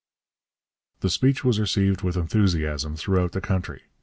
The 1.01 1.11
speech 1.11 1.43
was 1.43 1.59
received 1.59 2.01
with 2.01 2.17
enthusiasm 2.17 2.95
throughout 2.95 3.33
the 3.33 3.39
country. 3.39 3.83